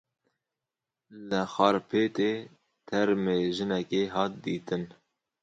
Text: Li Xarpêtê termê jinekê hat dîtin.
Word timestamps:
Li 1.29 1.41
Xarpêtê 1.53 2.31
termê 2.89 3.35
jinekê 3.57 4.01
hat 4.13 4.31
dîtin. 4.43 4.83